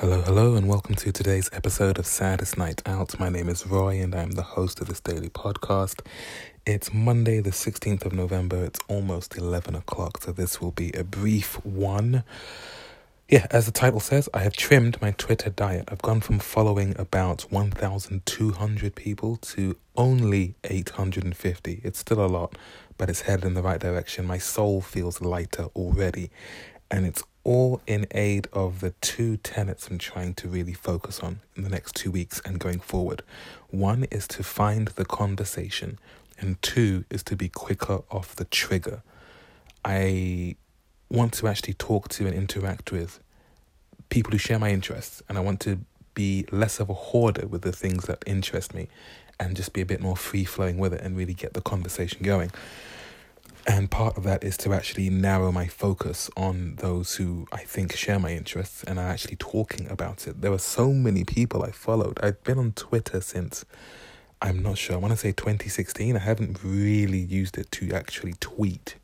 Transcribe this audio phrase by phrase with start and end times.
[0.00, 3.20] Hello, hello, and welcome to today's episode of Saddest Night Out.
[3.20, 6.00] My name is Roy, and I'm the host of this daily podcast.
[6.64, 8.64] It's Monday, the 16th of November.
[8.64, 12.24] It's almost 11 o'clock, so this will be a brief one.
[13.28, 15.90] Yeah, as the title says, I have trimmed my Twitter diet.
[15.92, 21.82] I've gone from following about 1,200 people to only 850.
[21.84, 22.56] It's still a lot,
[22.96, 24.26] but it's headed in the right direction.
[24.26, 26.30] My soul feels lighter already,
[26.90, 31.40] and it's all in aid of the two tenets I'm trying to really focus on
[31.56, 33.22] in the next two weeks and going forward.
[33.70, 35.98] One is to find the conversation,
[36.38, 39.02] and two is to be quicker off the trigger.
[39.84, 40.56] I
[41.08, 43.20] want to actually talk to and interact with
[44.10, 45.80] people who share my interests, and I want to
[46.14, 48.88] be less of a hoarder with the things that interest me
[49.38, 52.22] and just be a bit more free flowing with it and really get the conversation
[52.22, 52.50] going.
[53.66, 57.94] And part of that is to actually narrow my focus on those who I think
[57.94, 60.40] share my interests and are actually talking about it.
[60.40, 62.18] There were so many people I followed.
[62.22, 63.64] I've been on Twitter since,
[64.40, 66.16] I'm not sure, I want to say 2016.
[66.16, 68.96] I haven't really used it to actually tweet.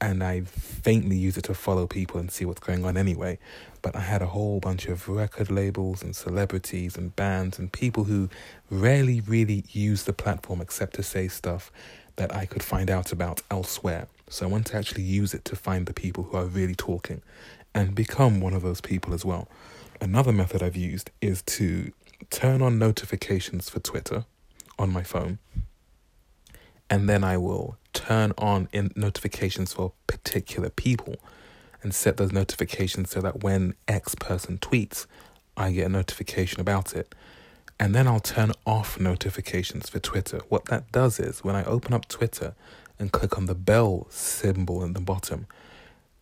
[0.00, 3.38] And I faintly use it to follow people and see what's going on anyway.
[3.80, 8.04] But I had a whole bunch of record labels and celebrities and bands and people
[8.04, 8.28] who
[8.68, 11.70] rarely really use the platform except to say stuff
[12.16, 14.08] that I could find out about elsewhere.
[14.28, 17.22] So I want to actually use it to find the people who are really talking
[17.74, 19.48] and become one of those people as well.
[20.00, 21.92] Another method I've used is to
[22.30, 24.24] turn on notifications for Twitter
[24.78, 25.38] on my phone.
[26.90, 31.16] And then I will turn on notifications for particular people
[31.82, 35.06] and set those notifications so that when X person tweets,
[35.56, 37.14] I get a notification about it
[37.78, 40.40] and then I'll turn off notifications for Twitter.
[40.48, 42.54] What that does is when I open up Twitter
[42.98, 45.46] and click on the bell symbol in the bottom,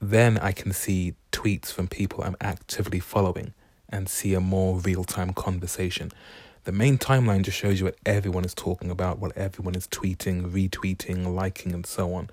[0.00, 3.54] then I can see tweets from people I'm actively following
[3.88, 6.12] and see a more real time conversation.
[6.68, 10.50] The main timeline just shows you what everyone is talking about, what everyone is tweeting,
[10.50, 12.28] retweeting, liking, and so on,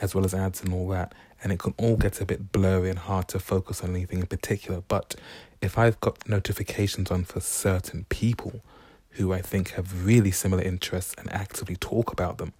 [0.00, 1.14] as well as ads and all that.
[1.40, 4.26] And it can all get a bit blurry and hard to focus on anything in
[4.26, 4.82] particular.
[4.88, 5.14] But
[5.62, 8.60] if I've got notifications on for certain people
[9.10, 12.54] who I think have really similar interests and actively talk about them,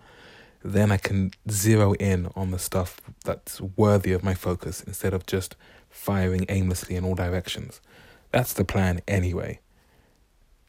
[0.62, 5.27] then I can zero in on the stuff that's worthy of my focus instead of
[5.27, 5.56] just
[5.91, 7.81] firing aimlessly in all directions.
[8.31, 9.59] That's the plan anyway.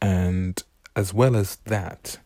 [0.00, 0.62] And
[0.94, 2.18] as well as that,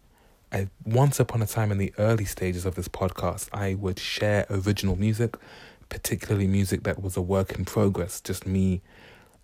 [0.52, 4.46] I once upon a time in the early stages of this podcast, I would share
[4.50, 5.36] original music,
[5.88, 8.82] particularly music that was a work in progress, just me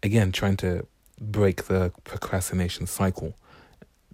[0.03, 0.87] again, trying to
[1.21, 3.35] break the procrastination cycle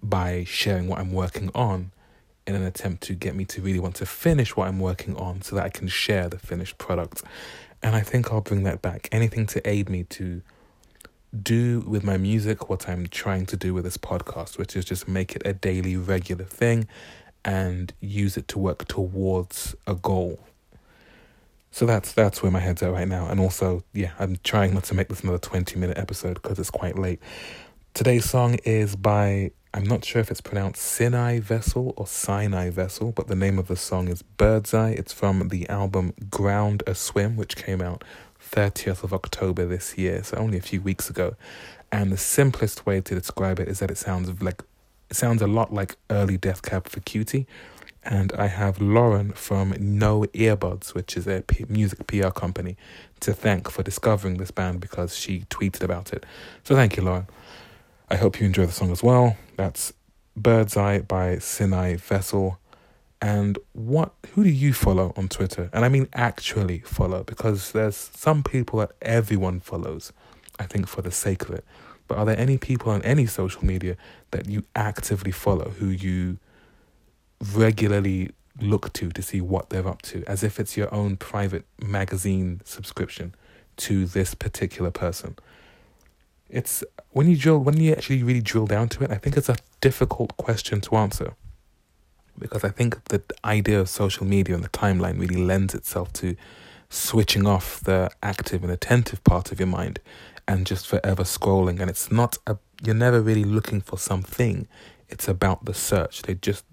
[0.01, 1.91] by sharing what I'm working on
[2.47, 5.41] in an attempt to get me to really want to finish what I'm working on
[5.41, 7.23] so that I can share the finished product.
[7.81, 9.09] And I think I'll bring that back.
[9.11, 10.41] Anything to aid me to
[11.43, 15.07] do with my music what I'm trying to do with this podcast, which is just
[15.07, 16.87] make it a daily, regular thing
[17.43, 20.39] and use it to work towards a goal
[21.75, 23.27] so that's that's where my head's at right now.
[23.27, 26.69] And also, yeah, I'm trying not to make this another 20 minute episode because it's
[26.69, 27.19] quite late.
[27.93, 33.11] Today's song is by I'm not sure if it's pronounced Sinai Vessel or Sinai Vessel,
[33.11, 34.91] but the name of the song is Birdseye.
[34.91, 38.05] It's from the album Ground Aswim, which came out
[38.55, 41.35] 30th of October this year, so only a few weeks ago.
[41.91, 44.63] And the simplest way to describe it is that it sounds like
[45.09, 47.45] it sounds a lot like early Death Cab for Cutie,
[48.03, 52.77] and I have Lauren from No Earbuds, which is a P- music PR company,
[53.19, 56.25] to thank for discovering this band because she tweeted about it.
[56.63, 57.27] So thank you, Lauren.
[58.09, 59.35] I hope you enjoy the song as well.
[59.57, 59.93] That's
[60.37, 62.59] Birdseye by Sinai Vessel.
[63.25, 65.71] And what who do you follow on Twitter?
[65.73, 70.13] And I mean actually follow because there's some people that everyone follows,
[70.59, 71.65] I think for the sake of it.
[72.07, 73.97] But are there any people on any social media
[74.29, 76.37] that you actively follow who you
[77.51, 78.29] regularly
[78.61, 82.61] look to to see what they're up to, as if it's your own private magazine
[82.63, 83.33] subscription
[83.77, 85.35] to this particular person.
[86.47, 89.49] It's when you drill, when you actually really drill down to it, I think it's
[89.49, 91.33] a difficult question to answer.
[92.37, 96.35] Because I think the idea of social media and the timeline really lends itself to
[96.89, 99.99] switching off the active and attentive part of your mind
[100.47, 101.79] and just forever scrolling.
[101.79, 104.67] And it's not a, you're never really looking for something,
[105.09, 106.23] it's about the search.
[106.23, 106.65] They just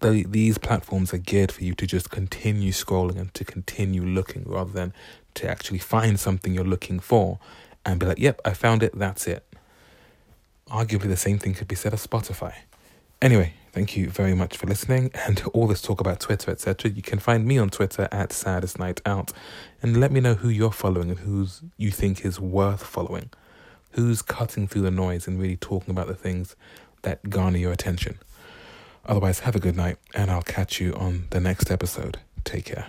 [0.00, 4.44] the, these platforms are geared for you to just continue scrolling and to continue looking
[4.46, 4.92] rather than
[5.34, 7.38] to actually find something you're looking for
[7.84, 9.44] and be like, yep, I found it, that's it.
[10.68, 12.54] Arguably, the same thing could be said of Spotify.
[13.20, 16.88] Anyway, thank you very much for listening and all this talk about Twitter, etc.
[16.90, 19.32] You can find me on Twitter at Saddest Night Out
[19.82, 23.30] and let me know who you're following and who's you think is worth following.
[23.92, 26.54] Who's cutting through the noise and really talking about the things
[27.02, 28.20] that garner your attention?
[29.04, 32.18] Otherwise, have a good night, and I'll catch you on the next episode.
[32.44, 32.86] Take care.